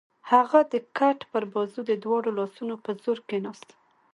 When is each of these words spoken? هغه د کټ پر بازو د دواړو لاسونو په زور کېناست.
هغه 0.31 0.59
د 0.71 0.73
کټ 0.97 1.19
پر 1.31 1.43
بازو 1.53 1.81
د 1.89 1.91
دواړو 2.03 2.29
لاسونو 2.39 2.75
په 2.83 2.91
زور 3.03 3.17
کېناست. 3.29 3.69